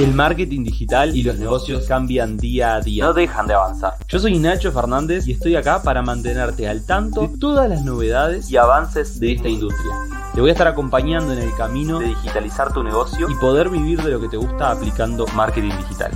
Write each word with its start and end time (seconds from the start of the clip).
El 0.00 0.14
marketing 0.14 0.64
digital 0.64 1.14
y 1.14 1.22
los 1.22 1.38
negocios 1.38 1.84
cambian 1.86 2.38
día 2.38 2.76
a 2.76 2.80
día. 2.80 3.04
No 3.04 3.12
dejan 3.12 3.46
de 3.46 3.52
avanzar. 3.52 3.92
Yo 4.08 4.18
soy 4.18 4.38
Nacho 4.38 4.72
Fernández 4.72 5.26
y 5.28 5.32
estoy 5.32 5.56
acá 5.56 5.82
para 5.82 6.00
mantenerte 6.00 6.66
al 6.66 6.86
tanto 6.86 7.28
de 7.28 7.36
todas 7.36 7.68
las 7.68 7.84
novedades 7.84 8.50
Y 8.50 8.56
avances 8.56 9.20
de 9.20 9.32
esta 9.32 9.50
industria. 9.50 9.92
Te 10.34 10.40
voy 10.40 10.48
a 10.48 10.52
estar 10.54 10.68
acompañando 10.68 11.34
en 11.34 11.40
el 11.40 11.54
camino 11.54 11.98
de 11.98 12.06
digitalizar 12.06 12.72
tu 12.72 12.82
negocio 12.82 13.28
y 13.28 13.34
poder 13.34 13.68
vivir 13.68 14.00
de 14.02 14.12
lo 14.12 14.20
que 14.22 14.28
te 14.28 14.38
gusta 14.38 14.70
aplicando 14.70 15.26
marketing 15.34 15.76
digital. 15.76 16.12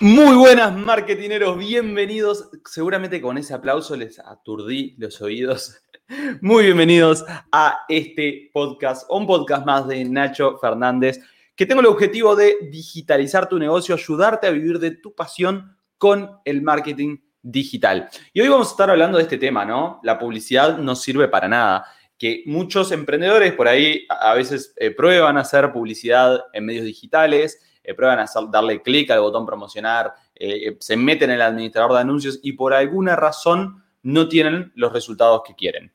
Muy 0.00 0.36
buenas 0.36 0.76
marketineros, 0.76 1.58
bienvenidos. 1.58 2.50
Seguramente 2.64 3.20
con 3.20 3.36
ese 3.36 3.52
aplauso 3.52 3.96
les 3.96 4.20
aturdí 4.20 4.94
los 4.96 5.20
oídos. 5.20 5.82
Muy 6.40 6.66
bienvenidos 6.66 7.24
a 7.50 7.80
este 7.88 8.48
podcast, 8.52 9.10
un 9.10 9.26
podcast 9.26 9.66
más 9.66 9.88
de 9.88 10.04
Nacho 10.04 10.56
Fernández, 10.58 11.18
que 11.56 11.66
tengo 11.66 11.80
el 11.80 11.88
objetivo 11.88 12.36
de 12.36 12.68
digitalizar 12.70 13.48
tu 13.48 13.58
negocio, 13.58 13.96
ayudarte 13.96 14.46
a 14.46 14.50
vivir 14.50 14.78
de 14.78 14.92
tu 14.92 15.16
pasión 15.16 15.76
con 15.98 16.30
el 16.44 16.62
marketing 16.62 17.16
digital. 17.42 18.08
Y 18.32 18.40
hoy 18.40 18.46
vamos 18.46 18.68
a 18.68 18.70
estar 18.70 18.90
hablando 18.90 19.18
de 19.18 19.24
este 19.24 19.36
tema, 19.36 19.64
¿no? 19.64 19.98
La 20.04 20.16
publicidad 20.16 20.78
no 20.78 20.94
sirve 20.94 21.26
para 21.26 21.48
nada. 21.48 21.84
Que 22.16 22.44
muchos 22.46 22.92
emprendedores 22.92 23.52
por 23.52 23.66
ahí 23.66 24.06
a 24.08 24.34
veces 24.34 24.74
eh, 24.76 24.92
prueban 24.92 25.36
hacer 25.38 25.72
publicidad 25.72 26.44
en 26.52 26.66
medios 26.66 26.84
digitales, 26.84 27.60
eh, 27.88 27.94
prueban 27.94 28.18
a 28.18 28.26
darle 28.50 28.82
clic 28.82 29.10
al 29.10 29.20
botón 29.20 29.46
promocionar, 29.46 30.12
eh, 30.34 30.76
se 30.78 30.94
meten 30.94 31.30
en 31.30 31.36
el 31.36 31.42
administrador 31.42 31.94
de 31.94 32.00
anuncios 32.00 32.38
y 32.42 32.52
por 32.52 32.74
alguna 32.74 33.16
razón 33.16 33.82
no 34.02 34.28
tienen 34.28 34.72
los 34.74 34.92
resultados 34.92 35.40
que 35.46 35.54
quieren. 35.54 35.90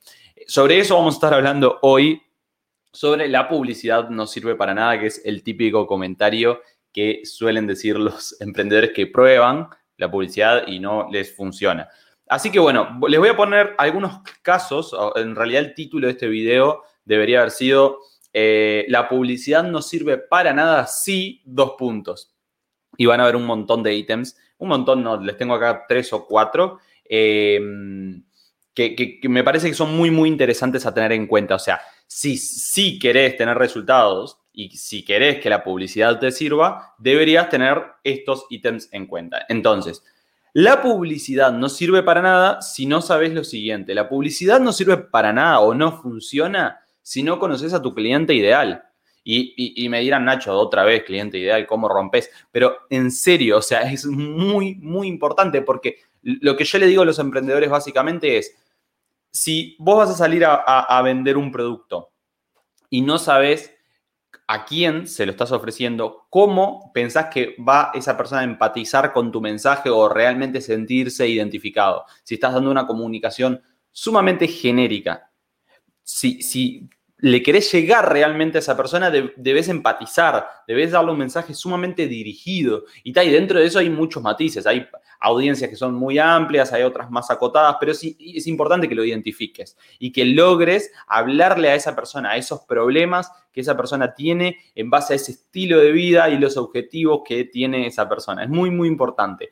Sobre 0.48 0.80
eso 0.80 0.96
vamos 0.96 1.14
a 1.14 1.18
estar 1.18 1.34
hablando 1.36 1.78
hoy, 1.84 2.20
sobre 2.92 3.28
la 3.28 3.48
publicidad 3.48 4.10
no 4.10 4.26
sirve 4.26 4.56
para 4.56 4.74
nada, 4.74 5.00
que 5.00 5.06
es 5.06 5.22
el 5.24 5.44
típico 5.44 5.86
comentario 5.86 6.62
que 6.92 7.22
suelen 7.26 7.68
decir 7.68 8.00
los 8.00 8.36
emprendedores 8.42 8.90
que 8.90 9.06
prueban 9.06 9.68
la 9.98 10.10
publicidad 10.10 10.66
y 10.66 10.80
no 10.80 11.08
les 11.12 11.36
funciona. 11.36 11.88
Así 12.28 12.50
que 12.50 12.58
bueno, 12.58 13.00
les 13.08 13.20
voy 13.20 13.30
a 13.30 13.38
poner 13.38 13.76
algunos 13.78 14.22
casos, 14.42 14.96
en 15.16 15.36
realidad 15.36 15.62
el 15.62 15.76
título 15.76 16.08
de 16.08 16.14
este 16.14 16.28
video 16.28 16.82
debería 17.06 17.42
haber 17.42 17.52
sido 17.52 18.00
eh, 18.34 18.86
la 18.90 19.08
publicidad 19.08 19.64
no 19.64 19.82
sirve 19.82 20.18
para 20.18 20.54
nada 20.54 20.88
si 20.88 21.42
dos 21.46 21.76
puntos. 21.78 22.34
Y 22.98 23.06
van 23.06 23.22
a 23.22 23.26
ver 23.26 23.36
un 23.36 23.46
montón 23.46 23.84
de 23.84 23.96
ítems, 23.96 24.38
un 24.58 24.70
montón, 24.70 25.04
no, 25.04 25.20
les 25.22 25.38
tengo 25.38 25.54
acá 25.54 25.86
tres 25.88 26.12
o 26.14 26.26
cuatro, 26.26 26.80
que, 27.06 28.96
que, 29.22 29.30
me 29.30 29.44
parece 29.44 29.70
que 29.70 29.76
son 29.76 29.96
muy, 29.96 30.10
muy 30.10 30.30
interesantes 30.30 30.86
a 30.86 30.94
tener 30.94 31.12
en 31.12 31.28
cuenta. 31.28 31.56
O 31.56 31.60
sea, 31.60 31.80
si, 32.08 32.38
si 32.38 33.00
querés 33.00 33.38
tener 33.38 33.58
resultados 33.58 34.40
y 34.52 34.70
si 34.78 35.04
querés 35.04 35.40
que 35.40 35.50
la 35.50 35.64
publicidad 35.64 36.20
te 36.20 36.32
sirva, 36.32 36.96
deberías 36.98 37.50
tener 37.50 37.82
estos 38.04 38.46
ítems 38.50 38.90
en 38.92 39.08
cuenta. 39.08 39.46
Entonces, 39.50 40.04
la 40.54 40.82
publicidad 40.84 41.52
no 41.52 41.68
sirve 41.70 42.04
para 42.04 42.22
nada 42.22 42.62
si 42.62 42.86
no 42.86 43.02
sabes 43.02 43.34
lo 43.34 43.44
siguiente. 43.44 43.96
La 43.96 44.08
publicidad 44.08 44.60
no 44.60 44.72
sirve 44.72 44.98
para 44.98 45.34
nada 45.34 45.60
o 45.60 45.74
no 45.74 46.00
funciona 46.00 46.83
si 47.04 47.22
no 47.22 47.38
conoces 47.38 47.74
a 47.74 47.82
tu 47.82 47.94
cliente 47.94 48.34
ideal. 48.34 48.84
Y, 49.26 49.88
me 49.90 50.02
dirán, 50.02 50.26
Nacho, 50.26 50.54
otra 50.54 50.84
vez, 50.84 51.04
cliente 51.04 51.38
ideal, 51.38 51.66
¿cómo 51.66 51.88
rompes? 51.88 52.30
Pero 52.52 52.80
en 52.90 53.12
serio, 53.12 53.58
o 53.58 53.62
sea, 53.62 53.82
es 53.92 54.06
muy, 54.06 54.76
muy 54.76 55.08
importante 55.08 55.62
porque 55.62 56.00
lo 56.24 56.58
que 56.58 56.66
yo 56.66 56.78
le 56.80 56.88
digo 56.88 57.04
a 57.04 57.06
los 57.06 57.20
emprendedores 57.20 57.70
básicamente 57.70 58.38
es, 58.38 58.56
si 59.32 59.76
vos 59.80 59.98
vas 59.98 60.10
a 60.10 60.18
salir 60.18 60.46
a, 60.46 61.02
vender 61.02 61.38
un 61.38 61.52
producto 61.52 62.12
y 62.90 63.02
no 63.02 63.18
sabes 63.18 63.74
a 64.46 64.64
quién 64.66 65.08
se 65.08 65.26
lo 65.26 65.32
estás 65.32 65.52
ofreciendo, 65.52 66.28
cómo 66.30 66.92
pensás 66.94 67.28
que 67.34 67.56
va 67.58 67.92
esa 67.96 68.16
persona 68.16 68.42
a 68.42 68.46
empatizar 68.46 69.12
con 69.12 69.32
tu 69.32 69.42
mensaje 69.42 69.90
o 69.90 70.08
realmente 70.08 70.62
sentirse 70.62 71.28
identificado. 71.28 72.06
Si 72.24 72.36
estás 72.36 72.54
dando 72.54 72.70
una 72.70 72.86
comunicación 72.86 73.62
sumamente 73.92 74.48
genérica, 74.48 75.32
si, 76.04 76.42
si 76.44 76.90
le 77.24 77.42
querés 77.42 77.72
llegar 77.72 78.12
realmente 78.12 78.58
a 78.58 78.60
esa 78.60 78.76
persona, 78.76 79.10
debes 79.10 79.70
empatizar, 79.70 80.46
debes 80.68 80.92
darle 80.92 81.14
un 81.14 81.18
mensaje 81.18 81.54
sumamente 81.54 82.06
dirigido. 82.06 82.84
Y, 83.02 83.18
y 83.18 83.30
dentro 83.30 83.60
de 83.60 83.66
eso 83.66 83.80
hay 83.80 83.90
muchos 83.90 84.22
matices. 84.22 84.68
Hay 84.68 84.86
audiencias 85.22 85.70
que 85.70 85.78
son 85.78 85.96
muy 85.96 86.20
amplias, 86.20 86.74
hay 86.74 86.84
otras 86.84 87.10
más 87.10 87.32
acotadas, 87.32 87.78
pero 87.80 87.94
sí, 87.94 88.18
es 88.36 88.46
importante 88.46 88.90
que 88.90 88.96
lo 88.96 89.06
identifiques 89.06 89.78
y 90.00 90.12
que 90.12 90.26
logres 90.26 90.92
hablarle 91.08 91.70
a 91.70 91.76
esa 91.76 91.96
persona, 91.96 92.32
a 92.32 92.36
esos 92.36 92.66
problemas 92.66 93.32
que 93.54 93.62
esa 93.62 93.78
persona 93.78 94.14
tiene 94.14 94.58
en 94.76 94.90
base 94.90 95.14
a 95.14 95.16
ese 95.16 95.32
estilo 95.32 95.80
de 95.80 95.94
vida 95.94 96.30
y 96.30 96.38
los 96.38 96.58
objetivos 96.58 97.22
que 97.26 97.46
tiene 97.46 97.88
esa 97.88 98.10
persona. 98.10 98.44
Es 98.44 98.50
muy, 98.50 98.70
muy 98.70 98.90
importante. 98.90 99.50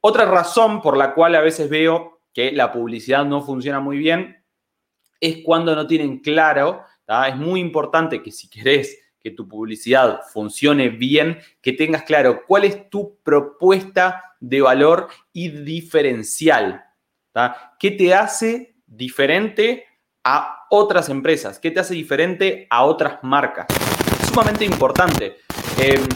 Otra 0.00 0.24
razón 0.24 0.80
por 0.80 0.96
la 0.96 1.12
cual 1.12 1.34
a 1.34 1.42
veces 1.42 1.68
veo 1.68 2.22
que 2.32 2.50
la 2.50 2.72
publicidad 2.72 3.26
no 3.26 3.42
funciona 3.42 3.78
muy 3.78 3.98
bien 3.98 4.42
es 5.20 5.38
cuando 5.42 5.74
no 5.74 5.86
tienen 5.86 6.18
claro, 6.18 6.82
es 7.06 7.36
muy 7.36 7.60
importante 7.60 8.22
que 8.22 8.30
si 8.30 8.48
querés 8.48 8.98
que 9.20 9.30
tu 9.30 9.48
publicidad 9.48 10.20
funcione 10.32 10.90
bien, 10.90 11.38
que 11.62 11.72
tengas 11.72 12.02
claro 12.02 12.42
cuál 12.46 12.64
es 12.64 12.90
tu 12.90 13.18
propuesta 13.22 14.36
de 14.38 14.60
valor 14.60 15.08
y 15.32 15.48
diferencial. 15.48 16.84
¿Qué 17.78 17.90
te 17.92 18.14
hace 18.14 18.76
diferente 18.86 19.86
a 20.22 20.66
otras 20.70 21.08
empresas? 21.08 21.58
¿Qué 21.58 21.70
te 21.70 21.80
hace 21.80 21.94
diferente 21.94 22.66
a 22.68 22.84
otras 22.84 23.18
marcas? 23.22 23.66
Es 24.20 24.28
sumamente 24.28 24.64
importante. 24.64 25.38
Em, 25.78 26.06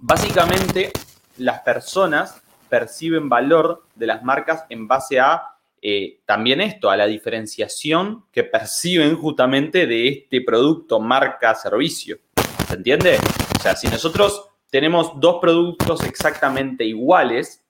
básicamente, 0.00 0.90
las 1.38 1.60
personas 1.60 2.42
perciben 2.68 3.28
valor 3.28 3.86
de 3.94 4.06
las 4.06 4.24
marcas 4.24 4.64
en 4.68 4.88
base 4.88 5.20
a 5.20 5.51
eh, 5.84 6.20
también 6.24 6.60
esto, 6.60 6.90
a 6.90 6.96
la 6.96 7.06
diferenciación 7.06 8.24
que 8.30 8.44
perciben 8.44 9.16
justamente 9.16 9.88
de 9.88 10.06
este 10.06 10.40
producto, 10.40 11.00
marca, 11.00 11.56
servicio. 11.56 12.20
¿Se 12.68 12.74
entiende? 12.74 13.18
O 13.58 13.60
sea, 13.60 13.74
si 13.74 13.88
nosotros 13.88 14.48
tenemos 14.70 15.18
dos 15.18 15.38
productos 15.40 16.04
exactamente 16.04 16.84
iguales, 16.84 17.64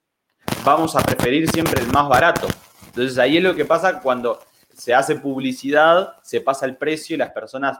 vamos 0.63 0.95
a 0.95 1.01
preferir 1.01 1.51
siempre 1.51 1.81
el 1.81 1.89
más 1.89 2.07
barato. 2.07 2.49
Entonces 2.87 3.17
ahí 3.17 3.39
es 3.39 3.43
lo 3.43 3.55
que 3.55 3.65
pasa 3.65 4.01
cuando 4.01 4.41
se 4.75 4.93
hace 4.93 5.17
publicidad, 5.17 6.17
se 6.23 6.43
pasa 6.43 6.67
el 6.67 6.77
precio 6.77 7.15
y 7.15 7.19
las 7.19 7.31
personas 7.31 7.79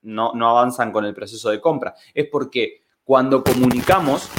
no, 0.00 0.32
no 0.32 0.48
avanzan 0.48 0.90
con 0.90 1.04
el 1.04 1.12
proceso 1.12 1.50
de 1.50 1.60
compra. 1.60 1.94
Es 2.14 2.28
porque 2.32 2.82
cuando 3.04 3.44
comunicamos 3.44 4.30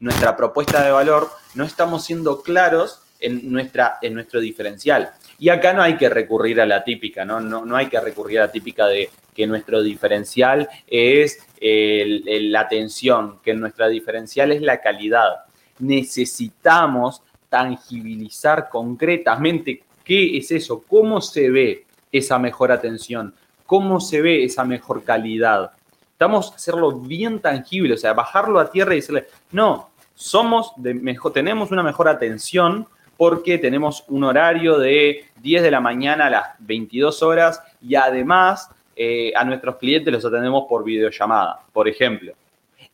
nuestra 0.00 0.34
propuesta 0.36 0.82
de 0.82 0.90
valor, 0.90 1.28
no 1.54 1.64
estamos 1.64 2.04
siendo 2.04 2.40
claros 2.40 3.02
en, 3.20 3.50
nuestra, 3.50 3.98
en 4.02 4.14
nuestro 4.14 4.40
diferencial. 4.40 5.10
Y 5.38 5.48
acá 5.48 5.72
no 5.72 5.82
hay 5.82 5.96
que 5.96 6.08
recurrir 6.08 6.60
a 6.60 6.66
la 6.66 6.84
típica, 6.84 7.24
¿no? 7.24 7.40
No, 7.40 7.64
no 7.64 7.76
hay 7.76 7.86
que 7.86 8.00
recurrir 8.00 8.40
a 8.40 8.46
la 8.46 8.52
típica 8.52 8.86
de 8.86 9.10
que 9.34 9.46
nuestro 9.46 9.82
diferencial 9.82 10.68
es 10.86 11.38
la 11.60 12.60
atención, 12.60 13.38
que 13.42 13.54
nuestra 13.54 13.88
diferencial 13.88 14.52
es 14.52 14.62
la 14.62 14.80
calidad. 14.80 15.44
Necesitamos 15.78 17.22
tangibilizar 17.48 18.68
concretamente 18.70 19.82
qué 20.04 20.38
es 20.38 20.50
eso, 20.50 20.82
cómo 20.88 21.20
se 21.20 21.50
ve 21.50 21.84
esa 22.10 22.38
mejor 22.38 22.72
atención, 22.72 23.34
cómo 23.66 24.00
se 24.00 24.22
ve 24.22 24.44
esa 24.44 24.64
mejor 24.64 25.04
calidad. 25.04 25.72
Estamos 26.12 26.52
hacerlo 26.54 26.92
bien 26.92 27.40
tangible, 27.40 27.94
o 27.94 27.98
sea, 27.98 28.14
bajarlo 28.14 28.58
a 28.58 28.70
tierra 28.70 28.94
y 28.94 28.96
decirle, 28.96 29.26
no, 29.52 29.90
somos 30.14 30.72
de 30.76 30.94
mejor, 30.94 31.32
tenemos 31.34 31.70
una 31.70 31.82
mejor 31.82 32.08
atención 32.08 32.86
porque 33.16 33.58
tenemos 33.58 34.04
un 34.08 34.24
horario 34.24 34.78
de 34.78 35.24
10 35.42 35.62
de 35.62 35.70
la 35.70 35.80
mañana 35.80 36.26
a 36.26 36.30
las 36.30 36.44
22 36.58 37.22
horas 37.22 37.62
y 37.80 37.94
además 37.94 38.70
eh, 38.94 39.32
a 39.34 39.44
nuestros 39.44 39.76
clientes 39.76 40.12
los 40.12 40.24
atendemos 40.24 40.64
por 40.68 40.84
videollamada, 40.84 41.60
por 41.72 41.88
ejemplo. 41.88 42.32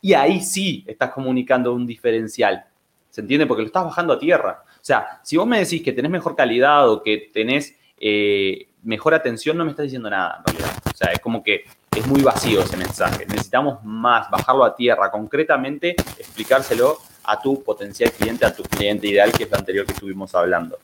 Y 0.01 0.15
ahí 0.15 0.41
sí 0.41 0.85
estás 0.87 1.11
comunicando 1.11 1.73
un 1.73 1.87
diferencial. 1.87 2.65
¿Se 3.11 3.21
entiende? 3.21 3.47
Porque 3.47 3.63
lo 3.63 3.67
estás 3.67 3.85
bajando 3.85 4.15
a 4.15 4.19
tierra. 4.19 4.65
O 4.67 4.85
sea, 4.85 5.21
si 5.23 5.37
vos 5.37 5.47
me 5.47 5.61
decís 5.61 5.83
que 5.83 5.93
tenés 5.93 6.11
mejor 6.11 6.35
calidad 6.35 6.89
o 6.89 7.03
que 7.03 7.31
tenés 7.33 7.77
eh, 7.99 8.69
mejor 8.83 9.15
atención, 9.15 9.57
no 9.57 9.65
me 9.65 9.71
estás 9.71 9.85
diciendo 9.85 10.11
nada 10.11 10.39
en 10.39 10.55
realidad. 10.55 10.77
O 10.93 10.97
sea, 10.97 11.13
es 11.13 11.21
como 11.21 11.43
que 11.43 11.65
es 11.95 12.07
muy 12.07 12.23
vacío 12.23 12.63
ese 12.63 12.77
mensaje. 12.77 13.27
Necesitamos 13.27 13.85
más, 13.85 14.31
bajarlo 14.31 14.65
a 14.65 14.75
tierra, 14.75 15.11
concretamente 15.11 15.91
explicárselo 16.19 16.99
a 17.25 17.41
tu 17.41 17.63
potencial 17.63 18.11
cliente, 18.13 18.45
a 18.45 18.55
tu 18.55 18.63
cliente 18.63 19.07
ideal, 19.07 19.33
que 19.33 19.45
es 19.45 19.51
lo 19.51 19.57
anterior 19.57 19.87
que 19.87 19.93
estuvimos 19.93 20.35
hablando. 20.35 20.79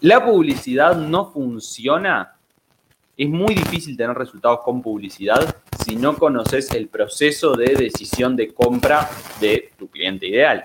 La 0.00 0.24
publicidad 0.24 0.96
no 0.96 1.30
funciona. 1.30 2.36
Es 3.16 3.28
muy 3.28 3.54
difícil 3.54 3.96
tener 3.96 4.16
resultados 4.16 4.60
con 4.60 4.82
publicidad 4.82 5.56
si 5.84 5.96
no 5.96 6.16
conoces 6.16 6.72
el 6.72 6.88
proceso 6.88 7.54
de 7.54 7.74
decisión 7.74 8.36
de 8.36 8.52
compra 8.52 9.08
de 9.40 9.70
tu 9.78 9.88
cliente 9.88 10.26
ideal. 10.26 10.64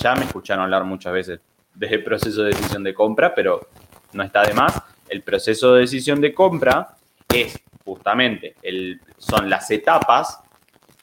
Ya 0.00 0.14
me 0.14 0.24
escucharon 0.24 0.64
hablar 0.64 0.84
muchas 0.84 1.12
veces 1.12 1.40
del 1.74 2.02
proceso 2.04 2.42
de 2.42 2.50
decisión 2.50 2.84
de 2.84 2.94
compra, 2.94 3.34
pero 3.34 3.68
no 4.12 4.22
está 4.22 4.42
de 4.42 4.54
más. 4.54 4.80
El 5.08 5.22
proceso 5.22 5.74
de 5.74 5.80
decisión 5.80 6.20
de 6.20 6.32
compra 6.32 6.96
es 7.28 7.58
justamente 7.84 8.54
el, 8.62 9.00
son 9.18 9.50
las 9.50 9.70
etapas 9.70 10.38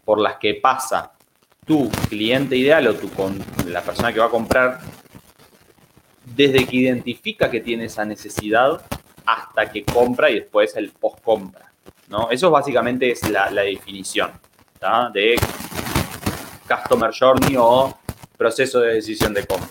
por 0.05 0.19
las 0.19 0.37
que 0.37 0.55
pasa 0.55 1.16
tu 1.67 1.89
cliente 2.09 2.55
ideal 2.55 2.87
o 2.87 2.95
tu, 2.95 3.09
con, 3.11 3.37
la 3.67 3.81
persona 3.81 4.13
que 4.13 4.19
va 4.19 4.27
a 4.27 4.29
comprar 4.29 4.79
desde 6.23 6.65
que 6.65 6.77
identifica 6.77 7.51
que 7.51 7.59
tiene 7.59 7.85
esa 7.85 8.05
necesidad 8.05 8.81
hasta 9.25 9.69
que 9.69 9.83
compra 9.83 10.29
y 10.29 10.35
después 10.35 10.75
el 10.77 10.91
post-compra. 10.91 11.71
¿no? 12.07 12.29
Eso 12.31 12.49
básicamente 12.49 13.11
es 13.11 13.29
la, 13.29 13.51
definición 13.51 14.31
de 15.13 15.35
Customer 16.67 17.11
Journey 17.13 17.55
o 17.57 17.97
proceso 18.37 18.79
de 18.79 18.93
decisión 18.95 19.33
de 19.33 19.45
compra. 19.45 19.67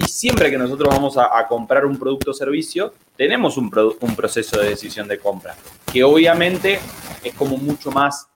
Y 0.00 0.08
siempre 0.08 0.50
que 0.50 0.56
nosotros 0.56 0.94
vamos 0.94 1.18
a, 1.18 1.46
comprar 1.48 1.84
un 1.84 1.98
producto 1.98 2.30
o 2.30 2.34
servicio, 2.34 2.94
tenemos 3.16 3.56
un, 3.56 3.70
un, 4.00 4.16
proceso 4.16 4.60
de 4.60 4.70
decisión 4.70 5.08
de 5.08 5.18
compra, 5.18 5.56
que 5.92 6.04
obviamente 6.04 6.78
es 7.24 7.34
como 7.34 7.56
mucho 7.56 7.90
más, 7.90 8.27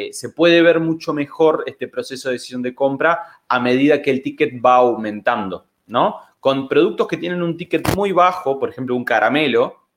eh, 0.00 0.12
se 0.12 0.28
puede 0.28 0.62
ver 0.62 0.78
mucho 0.78 1.12
mejor 1.12 1.64
este 1.66 1.88
proceso 1.88 2.28
de 2.28 2.34
decisión 2.34 2.62
de 2.62 2.72
compra 2.72 3.42
a 3.48 3.58
medida 3.58 4.00
que 4.00 4.12
el 4.12 4.22
ticket 4.22 4.64
va 4.64 4.76
aumentando, 4.76 5.66
¿no? 5.88 6.20
Con 6.38 6.68
productos 6.68 7.08
que 7.08 7.16
tienen 7.16 7.42
un 7.42 7.56
ticket 7.56 7.96
muy 7.96 8.12
bajo, 8.12 8.60
por 8.60 8.68
ejemplo, 8.68 8.94
un 8.94 9.04
caramelo, 9.04 9.88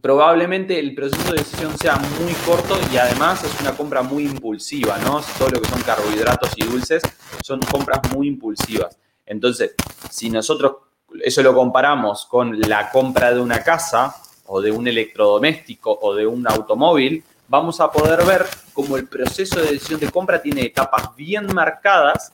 probablemente 0.00 0.78
el 0.78 0.94
proceso 0.94 1.32
de 1.32 1.38
decisión 1.38 1.76
sea 1.78 1.96
muy 1.96 2.32
corto 2.46 2.78
y 2.92 2.96
además 2.96 3.42
es 3.42 3.60
una 3.60 3.76
compra 3.76 4.02
muy 4.02 4.22
impulsiva, 4.22 4.96
¿no? 4.98 5.20
Todo 5.36 5.48
lo 5.48 5.60
que 5.60 5.68
son 5.68 5.82
carbohidratos 5.82 6.52
y 6.54 6.64
dulces 6.64 7.02
son 7.42 7.58
compras 7.58 7.98
muy 8.14 8.28
impulsivas. 8.28 8.96
Entonces, 9.26 9.74
si 10.10 10.30
nosotros 10.30 10.76
eso 11.24 11.42
lo 11.42 11.52
comparamos 11.52 12.24
con 12.26 12.60
la 12.60 12.88
compra 12.88 13.34
de 13.34 13.40
una 13.40 13.64
casa 13.64 14.14
o 14.46 14.60
de 14.60 14.70
un 14.70 14.86
electrodoméstico 14.86 15.98
o 16.02 16.14
de 16.14 16.24
un 16.24 16.46
automóvil, 16.46 17.24
vamos 17.48 17.80
a 17.80 17.90
poder 17.90 18.24
ver 18.24 18.46
cómo 18.72 18.96
el 18.96 19.06
proceso 19.06 19.60
de 19.60 19.72
decisión 19.72 20.00
de 20.00 20.10
compra 20.10 20.40
tiene 20.40 20.62
etapas 20.62 21.14
bien 21.16 21.46
marcadas 21.52 22.32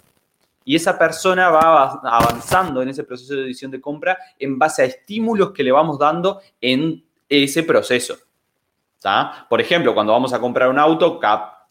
y 0.65 0.77
esa 0.77 0.99
persona 0.99 1.49
va 1.49 2.01
avanzando 2.05 2.83
en 2.83 2.91
ese 2.91 3.03
proceso 3.03 3.35
de 3.35 3.43
decisión 3.43 3.71
de 3.71 3.81
compra 3.81 4.19
en 4.39 4.59
base 4.59 4.83
a 4.83 4.85
estímulos 4.85 5.53
que 5.53 5.63
le 5.63 5.73
vamos 5.73 5.99
dando 5.99 6.41
en 6.61 7.03
ese 7.29 7.63
proceso. 7.63 8.17
Por 9.49 9.61
ejemplo, 9.61 9.95
cuando 9.95 10.13
vamos 10.13 10.33
a 10.33 10.41
comprar 10.41 10.69
un 10.69 10.79
auto, 10.79 11.21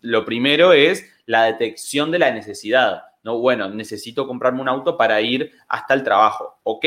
lo 0.01 0.25
primero 0.25 0.73
es 0.73 1.05
la 1.25 1.43
detección 1.43 2.09
de 2.11 2.19
la 2.19 2.31
necesidad. 2.31 3.03
¿no? 3.23 3.37
Bueno, 3.37 3.69
necesito 3.69 4.25
comprarme 4.25 4.61
un 4.61 4.69
auto 4.69 4.97
para 4.97 5.21
ir 5.21 5.51
hasta 5.67 5.93
el 5.93 6.03
trabajo. 6.03 6.59
Ok, 6.63 6.85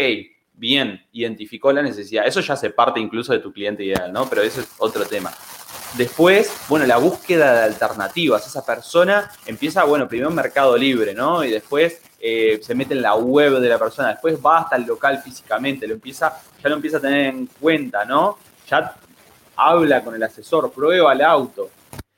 bien, 0.55 1.06
identificó 1.12 1.73
la 1.73 1.82
necesidad. 1.82 2.26
Eso 2.26 2.41
ya 2.41 2.55
hace 2.55 2.70
parte 2.70 2.99
incluso 2.99 3.32
de 3.32 3.41
tu 3.41 3.52
cliente 3.52 3.85
ideal, 3.85 4.12
¿no? 4.12 4.29
Pero 4.29 4.43
eso 4.43 4.61
es 4.61 4.75
otro 4.79 5.05
tema. 5.05 5.31
Después, 5.96 6.66
bueno, 6.69 6.87
la 6.87 6.98
búsqueda 6.98 7.52
de 7.52 7.64
alternativas. 7.64 8.46
Esa 8.46 8.64
persona 8.64 9.31
empieza, 9.44 9.84
bueno, 9.84 10.08
primero 10.08 10.31
Mercado 10.31 10.76
Libre, 10.76 11.14
¿no? 11.14 11.42
Y 11.42 11.50
después 11.50 12.00
eh, 12.20 12.60
se 12.62 12.75
mete 12.75 12.94
en 12.94 13.02
la 13.02 13.16
web 13.16 13.58
de 13.58 13.69
la 13.69 13.78
persona. 13.78 14.10
Después 14.10 14.38
va 14.44 14.60
hasta 14.60 14.76
el 14.76 14.84
local 14.84 15.20
físicamente, 15.22 15.88
lo 15.88 15.94
empieza, 15.94 16.40
ya 16.62 16.69
lo 16.69 16.76
empieza 16.76 16.98
a 16.98 17.00
tener 17.00 17.26
en 17.26 17.46
cuenta, 17.46 18.04
¿no? 18.04 18.38
Ya 18.69 18.94
habla 19.56 20.04
con 20.04 20.14
el 20.14 20.22
asesor, 20.22 20.70
prueba 20.72 21.12
el 21.12 21.22
auto. 21.22 21.70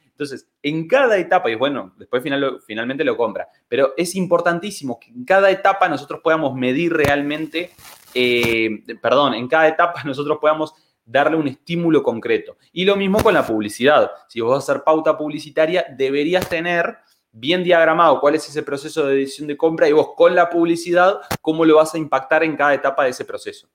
Entonces, 0.04 0.46
en 0.62 0.86
cada 0.86 1.16
etapa, 1.16 1.50
y 1.50 1.54
bueno, 1.54 1.92
después 1.96 2.22
finalmente 2.66 3.02
lo 3.02 3.16
compra, 3.16 3.48
pero 3.66 3.94
es 3.96 4.14
importantísimo 4.14 5.00
que 5.00 5.10
en 5.10 5.24
cada 5.24 5.50
etapa 5.50 5.88
nosotros 5.88 6.20
podamos 6.22 6.54
medir 6.54 6.92
realmente, 6.92 7.72
eh, 8.14 8.84
perdón, 9.00 9.34
en 9.34 9.48
cada 9.48 9.66
etapa 9.66 10.02
nosotros 10.04 10.38
podamos 10.40 10.74
darle 11.04 11.37
un 11.37 11.49
estímulo 11.49 12.02
concreto. 12.02 12.56
Y 12.72 12.84
lo 12.84 12.96
mismo 12.96 13.22
con 13.22 13.34
la 13.34 13.46
publicidad. 13.46 14.10
Si 14.28 14.40
vos 14.40 14.50
vas 14.50 14.69
a 14.69 14.72
hacer 14.72 14.84
pauta 14.84 15.16
publicitaria, 15.16 15.87
deberías 15.96 16.49
tener 16.49 16.99
bien 17.32 17.64
diagramado 17.64 18.20
cuál 18.20 18.34
es 18.34 18.49
ese 18.49 18.62
proceso 18.62 19.06
de 19.06 19.16
decisión 19.16 19.49
de 19.49 19.56
compra 19.56 19.88
y 19.88 19.93
vos 19.93 20.10
con 20.14 20.34
la 20.34 20.50
publicidad, 20.50 21.20
cómo 21.40 21.64
lo 21.64 21.76
vas 21.76 21.94
a 21.94 21.99
impactar 21.99 22.44
en 22.44 22.56
cada 22.56 22.75
etapa 22.75 23.04
de 23.04 23.10
ese 23.10 23.25
proceso. 23.25 23.69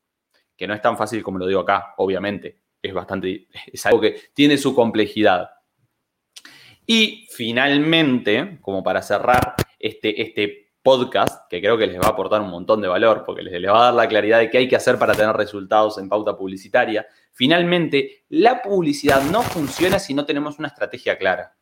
Que 0.56 0.68
no 0.68 0.74
es 0.74 0.82
tan 0.82 0.98
fácil 0.98 1.24
como 1.24 1.40
lo 1.40 1.48
digo 1.48 1.62
acá, 1.62 1.94
obviamente. 1.98 2.62
Es 2.82 2.94
bastante, 2.94 3.48
es 3.72 3.86
algo 3.86 4.02
que 4.02 4.22
tiene 4.34 4.58
su 4.58 4.74
complejidad. 4.74 5.50
Y 6.86 7.28
finalmente, 7.32 8.60
como 8.62 8.82
para 8.82 9.02
cerrar 9.02 9.56
este, 9.78 10.22
este 10.22 10.67
podcast, 10.88 11.50
que 11.50 11.60
creo 11.60 11.78
que 11.78 11.86
les 11.86 12.00
va 12.00 12.06
a 12.06 12.12
aportar 12.12 12.40
un 12.40 12.50
montón 12.50 12.80
de 12.80 12.88
valor, 12.88 13.24
porque 13.26 13.42
les, 13.42 13.70
va 13.70 13.82
a 13.82 13.84
dar 13.88 13.94
la 13.94 14.08
claridad 14.08 14.40
de 14.40 14.50
qué 14.50 14.60
hay 14.60 14.70
que 14.70 14.78
hacer 14.78 14.98
para 14.98 15.14
tener 15.14 15.36
resultados 15.36 15.98
en 15.98 16.08
pauta 16.08 16.38
publicitaria. 16.38 17.06
Finalmente, 17.34 18.24
la 18.30 18.62
publicidad 18.62 19.22
no 19.24 19.42
funciona 19.42 20.00
si 20.00 20.14
no 20.14 20.26
tenemos 20.26 20.60
una 20.60 20.70
estrategia 20.70 21.18
clara. 21.18 21.58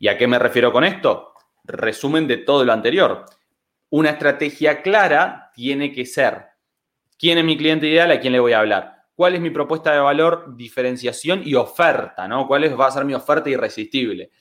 ¿Y 0.00 0.08
a 0.08 0.18
qué 0.18 0.26
me 0.26 0.40
refiero 0.40 0.72
con 0.72 0.82
esto? 0.82 1.34
Resumen 1.62 2.26
de 2.26 2.38
todo 2.38 2.64
lo 2.64 2.72
anterior. 2.72 3.26
Una 3.90 4.10
estrategia 4.10 4.82
clara 4.82 5.52
tiene 5.54 5.92
que 5.92 6.04
ser 6.04 6.46
quién 7.16 7.38
es 7.38 7.44
mi 7.44 7.56
cliente 7.56 7.86
ideal, 7.86 8.10
a 8.10 8.18
quién 8.18 8.32
le 8.32 8.40
voy 8.40 8.54
a 8.54 8.58
hablar, 8.58 9.04
cuál 9.14 9.36
es 9.36 9.40
mi 9.40 9.50
propuesta 9.50 9.92
de 9.92 10.00
valor, 10.00 10.56
diferenciación 10.56 11.42
y 11.44 11.54
oferta, 11.54 12.26
¿no? 12.26 12.48
¿Cuál 12.48 12.80
va 12.80 12.88
a 12.88 12.90
ser 12.90 13.04
mi 13.04 13.14
oferta 13.14 13.48
irresistible? 13.48 14.32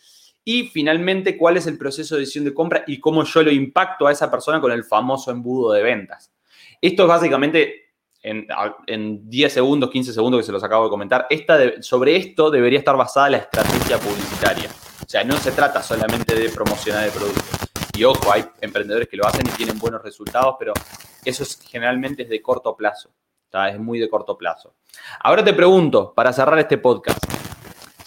Y 0.51 0.63
finalmente, 0.63 1.37
cuál 1.37 1.57
es 1.57 1.67
el 1.67 1.77
proceso 1.77 2.15
de 2.15 2.21
decisión 2.21 2.43
de 2.43 2.55
compra 2.55 2.83
y 2.87 2.99
cómo 2.99 3.23
yo 3.23 3.43
lo 3.43 3.51
impacto 3.51 4.07
a 4.07 4.11
esa 4.11 4.31
persona 4.31 4.59
con 4.59 4.71
el 4.71 4.83
famoso 4.83 5.29
embudo 5.29 5.73
de 5.73 5.83
ventas. 5.83 6.33
Esto 6.81 7.03
es 7.03 7.07
básicamente 7.07 7.91
en, 8.23 9.29
10 9.29 9.53
segundos, 9.53 9.91
15 9.91 10.11
segundos 10.11 10.39
que 10.39 10.47
se 10.47 10.51
los 10.51 10.63
acabo 10.63 10.85
de 10.85 10.89
comentar. 10.89 11.27
Esta 11.29 11.79
sobre 11.83 12.15
esto 12.15 12.49
debería 12.49 12.79
estar 12.79 12.97
basada 12.97 13.29
la 13.29 13.37
estrategia 13.37 13.99
publicitaria. 13.99 14.71
O 15.05 15.07
sea, 15.07 15.23
no 15.23 15.37
se 15.37 15.51
trata 15.51 15.83
solamente 15.83 16.33
de 16.33 16.49
promocionar 16.49 17.05
el 17.05 17.11
producto. 17.11 17.43
Y 17.95 18.03
ojo, 18.05 18.33
hay 18.33 18.43
emprendedores 18.59 19.07
que 19.07 19.17
lo 19.17 19.27
hacen 19.27 19.45
y 19.45 19.51
tienen 19.51 19.77
buenos 19.77 20.01
resultados, 20.01 20.55
pero 20.57 20.73
eso 21.25 21.43
es, 21.43 21.59
generalmente 21.61 22.23
es 22.23 22.29
de 22.29 22.41
corto 22.41 22.75
plazo. 22.75 23.11
Es 23.71 23.79
muy 23.79 23.99
de 23.99 24.09
corto 24.09 24.35
plazo. 24.35 24.73
Ahora 25.19 25.43
te 25.43 25.53
pregunto, 25.53 26.11
para 26.11 26.33
cerrar 26.33 26.57
este 26.57 26.79
podcast, 26.79 27.19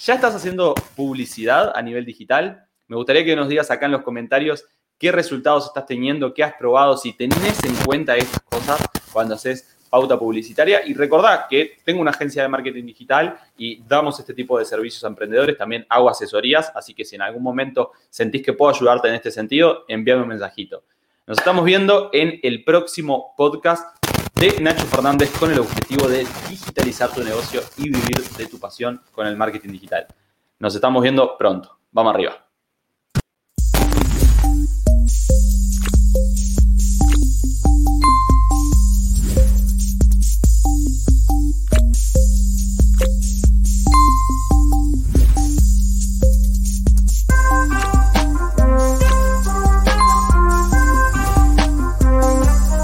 ¿Ya 0.04 0.14
estás 0.14 0.34
haciendo 0.34 0.74
publicidad 0.96 1.70
a 1.76 1.80
nivel 1.80 2.04
digital? 2.04 2.66
Me 2.88 2.96
gustaría 2.96 3.24
que 3.24 3.36
nos 3.36 3.48
digas 3.48 3.70
acá 3.70 3.86
en 3.86 3.92
los 3.92 4.02
comentarios 4.02 4.64
qué 4.98 5.12
resultados 5.12 5.66
estás 5.66 5.86
teniendo, 5.86 6.34
qué 6.34 6.42
has 6.42 6.54
probado, 6.54 6.96
si 6.96 7.12
tenés 7.12 7.62
en 7.62 7.72
cuenta 7.84 8.16
estas 8.16 8.40
cosas 8.40 8.84
cuando 9.12 9.36
haces 9.36 9.78
pauta 9.88 10.18
publicitaria. 10.18 10.84
Y 10.84 10.94
recordad 10.94 11.46
que 11.48 11.76
tengo 11.84 12.00
una 12.00 12.10
agencia 12.10 12.42
de 12.42 12.48
marketing 12.48 12.84
digital 12.84 13.38
y 13.56 13.80
damos 13.84 14.18
este 14.18 14.34
tipo 14.34 14.58
de 14.58 14.64
servicios 14.64 15.04
a 15.04 15.06
emprendedores. 15.06 15.56
También 15.56 15.86
hago 15.88 16.10
asesorías, 16.10 16.72
así 16.74 16.94
que 16.94 17.04
si 17.04 17.14
en 17.14 17.22
algún 17.22 17.44
momento 17.44 17.92
sentís 18.10 18.42
que 18.42 18.54
puedo 18.54 18.74
ayudarte 18.74 19.06
en 19.06 19.14
este 19.14 19.30
sentido, 19.30 19.84
envíame 19.86 20.22
un 20.22 20.28
mensajito. 20.30 20.82
Nos 21.28 21.38
estamos 21.38 21.64
viendo 21.64 22.10
en 22.12 22.40
el 22.42 22.64
próximo 22.64 23.34
podcast 23.36 24.01
de 24.34 24.60
Nacho 24.60 24.86
Fernández 24.86 25.30
con 25.38 25.50
el 25.50 25.58
objetivo 25.58 26.08
de 26.08 26.26
digitalizar 26.48 27.10
tu 27.12 27.22
negocio 27.22 27.60
y 27.76 27.90
vivir 27.90 28.22
de 28.36 28.46
tu 28.46 28.58
pasión 28.58 29.00
con 29.12 29.26
el 29.26 29.36
marketing 29.36 29.70
digital. 29.70 30.06
Nos 30.58 30.74
estamos 30.74 31.02
viendo 31.02 31.36
pronto. 31.36 31.78
Vamos 31.90 32.14
arriba. 32.14 32.51